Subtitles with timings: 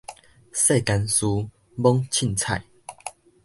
[0.51, 1.27] 世間事，
[1.77, 2.63] 罔凊彩